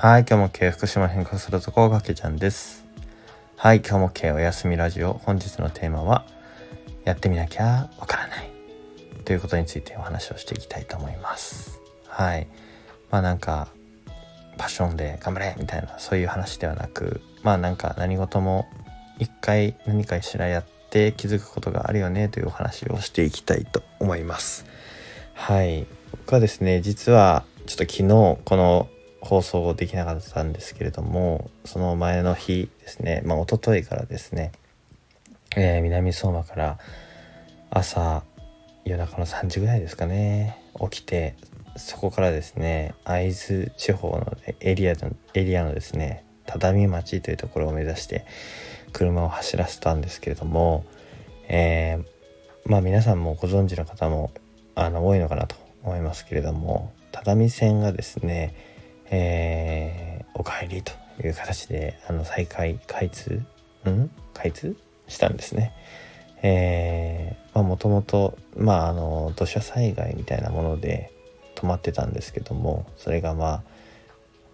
[0.00, 2.86] はい、今日も経福島変化するとこがけちゃんです。
[3.56, 5.14] はい、今日も経おやすみラジオ。
[5.14, 6.24] 本日のテーマは、
[7.02, 8.50] やってみなきゃわからない。
[9.24, 11.80] ということについてお話をしていきたいと思います。
[12.06, 12.46] はい。
[13.10, 13.66] まあなんか、
[14.56, 18.68] パッションで頑張れみたいな、そういう話ではなく、まあなんか何事も
[19.18, 24.64] 一回何かしらやって気づくことがあるよねというお話をしていきたいと思います。
[25.34, 25.88] はい。
[26.12, 28.88] 僕はですね、実はちょっと昨日この
[29.28, 34.52] 放送できなかったんですけれどもその前の日ですねまあ一昨日からですね、
[35.54, 36.78] えー南相馬から
[37.68, 38.22] 朝
[38.86, 40.56] 夜中の3時ぐらいですかね
[40.90, 41.36] 起きて
[41.76, 48.24] そこからですね会津地方のエリアのエリアのですね只見町というところを目指して
[48.94, 50.86] 車を走らせたんですけれども、
[51.48, 52.18] えー
[52.64, 54.30] まあ皆さんもご存知の方も
[54.74, 58.77] あの多いのかなと思いますけれども只見線がですね
[59.10, 63.42] えーお帰りという形であの再開開通？
[63.88, 64.10] ん？
[64.34, 64.76] 開通？
[65.08, 65.72] したんですね。
[66.42, 71.12] えーまあもともとまああの土砂災害みたいなもので
[71.56, 73.62] 止まってたんですけどもそれがまあ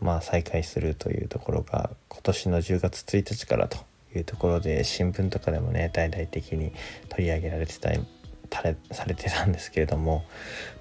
[0.00, 3.78] まあ再開するというところが今年の10月1日からと
[4.14, 6.72] いうところで新聞とかでもね大々的に
[7.10, 7.90] 取り上げられてた
[8.50, 10.24] たれされてたんですけれども、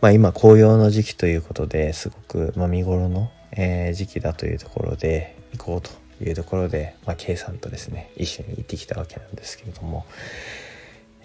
[0.02, 5.92] まあ、今紅葉の時期ということですごく、まあ、見頃の、え時期だというところで行こうと
[6.24, 10.06] いうところで、まあ、K さんとですね一緒に行ってきたわけなんですけれども、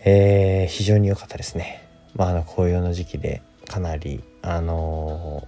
[0.05, 1.87] えー非常に良かったですね。
[2.15, 5.47] まあ、あの紅葉の時期でかなりあの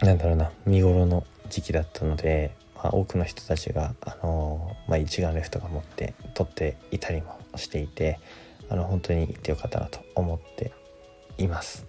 [0.00, 8.18] ーなんだろうな見頃の時期だったので、まあ、多くの人たちが、あのーまあ、一眼レフとか持って撮っていたりもしていて
[8.70, 10.72] あの本当に行ってよかったなと思って
[11.36, 11.84] います。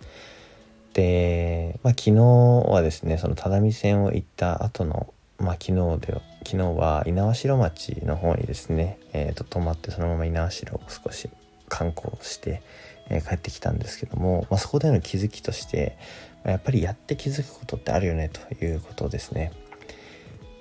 [0.94, 1.51] で、
[1.84, 2.22] まあ、昨日
[2.70, 11.30] はですねその只見線を行った後のまあ昨日で昨日は猪苗代町の方にですね、えーと泊まってそのまま猪苗代を少し
[11.70, 12.62] 観光して、
[13.10, 15.98] えー帰ってきたんですけども、まあ、そこでの気づきとして
[16.46, 19.52] やっぱりやって気づくことってあるよねということですね。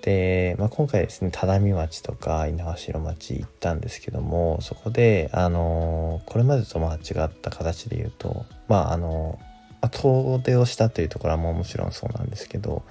[0.02, 9.49] で、まあ、今回ですね只見町とか猪苗代町行ったんですけどもそこで、あのこれまでとまあ違った形で言うとまああのまあ
[9.88, 12.82] 遠出をしたというところはもうもちろんそうなんですけど、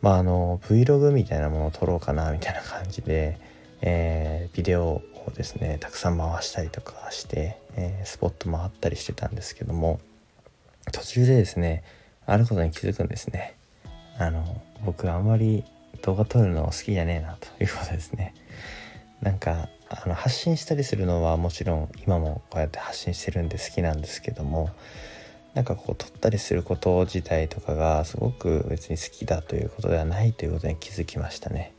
[0.00, 3.38] まあ、あの Vlog みたいなものを撮ろうかなみたいな感じで、
[3.82, 5.02] えービデオを
[5.34, 10.00] ですねたくさん回したりとかして、えースポット回ったりしてたんですけども
[10.92, 11.82] 途中でですね
[12.26, 13.56] あることに気づくんですね。
[14.18, 15.64] あの僕あんまり
[16.02, 18.34] 動画撮るの好きじゃねえなということですね。
[19.20, 24.70] なんかあの発信したりするのはもちろん今もこうやって発信してるんで好きなんですけども
[25.54, 31.72] なんかこう撮ったりすること自体とかがすごく別に好きだということではないということに気づきましたね。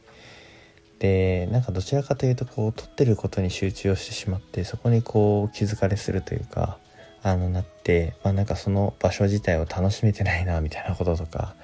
[1.00, 6.78] でなんかどちらかというとこう撮ってることに集中をしてしまってそこにこう気づかれするというか
[7.22, 11.56] あのなって、まあ、なんかその場所自体を楽しめてないなみたいなこととか、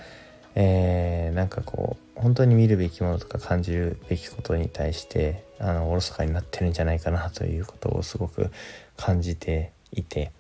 [0.56, 8.52] えーなんかこう本当に見るべきものとか感じるべきことに対してあのおろそかになってるんじゃないかなということをすごく
[8.98, 10.32] 感じていて。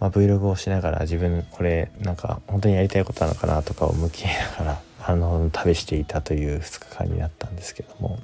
[0.00, 8.18] まあ、Vlog をしながら自分これなんか本当にやりたいことなのかなとかを向き合いながらあの旅していたという2日間になったんですけども、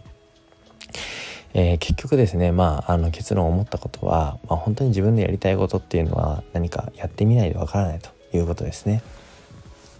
[1.54, 9.02] えー結局ですねまああの結論を思ったことは、まあ、本当に自分でやりたいことっていうのは何かやってみないとわからないということですね。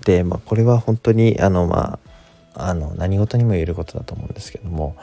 [0.04, 1.98] で、まあ、これは本当にあのま
[2.54, 4.96] ああの何事にも言えることだと思うんですけども、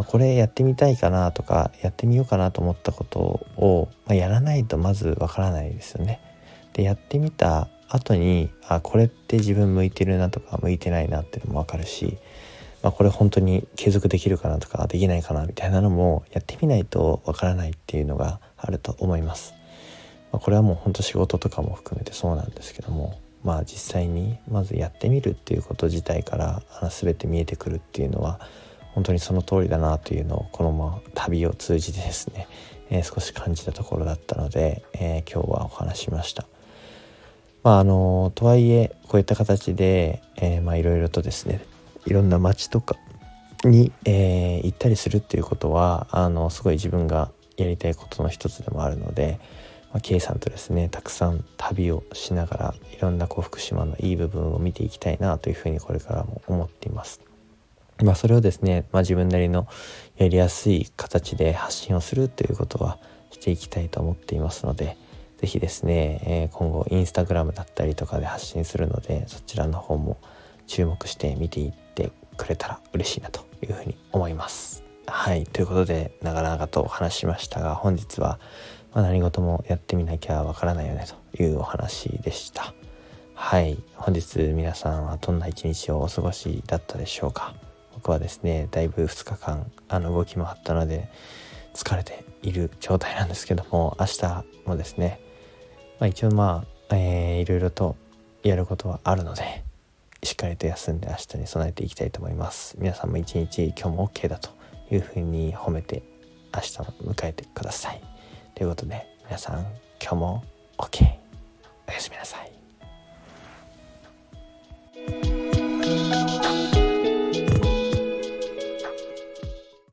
[0.00, 3.20] ま、これやってみたいかなとかやってみようかなと思ったこと
[3.58, 6.20] を、まあ、やらないとまずわからないですよね。
[6.72, 12.16] でやってみた後にあこれって自分向いてるなとか向いてないなっていうのも分かるし、
[12.82, 19.52] まあ、これ本当に継続できるかなとかできないかなみたいなのもやってみないとわからないっていうのがあると思います。
[20.32, 28.40] まあ、これはもう本当仕事とかも含めてそうなんですけどもまあ実際にまずやってみるっていうこと自体から全て見えてくるっていうのは
[28.94, 32.48] 本当にその通りだなというのをこのまま旅を通じてですね、
[32.90, 36.46] えー少し感じたところだったので、えー今日はお話ししました。
[37.62, 41.60] まああのとはいえこういった形で、えーまあいろいろとですね
[42.06, 42.96] いろんな街とか
[43.64, 49.38] に、えー行ったりするっていうことはあのすごい自分がやりたいことの一つでもあるので、
[49.92, 57.29] まあ、K さんとですねたくさん旅をしながらいろんなこう福島のいい部分を見ていきたいなというふうにこれからも思っています。
[58.02, 59.66] まあ、それをですね、まあ、自分なりの
[60.16, 62.98] やりやすい形で発信をするということは
[63.30, 64.96] していきたいと思っていますので
[65.38, 70.18] 是非ですね、えー今後インスタグラムだったりとかで発信するのでそちらの方も
[70.66, 74.84] 注目して見ていってくれたら嬉しいなというふうに思います。
[75.06, 75.44] はい。
[75.44, 78.38] ということで長々とお話しましたが本日は、
[78.92, 81.06] まあ、何事もやってみなきゃわからないよね
[81.36, 82.74] というお話でした。
[83.34, 83.82] はい。
[83.96, 87.54] 本日皆さんはどんな一日をお過ごしだったでしょうか？
[88.00, 91.10] 僕はですねだいぶ2日間あの動き回ったので
[91.74, 95.20] 疲れている状態なんですけども明日もですね、
[95.98, 97.96] まあ、一応まあ、えー、いろいろと
[98.42, 99.62] やることはあるので
[100.22, 102.76] しっかりと休んで明日に備えていきたいと思います。
[102.78, 104.50] 皆さんも一日今日も OK だと
[104.90, 106.02] いうふうに褒めて
[106.54, 108.02] 明日も迎えてください。
[108.54, 109.60] ということで皆さん
[110.00, 110.44] 今日も
[110.78, 111.19] OK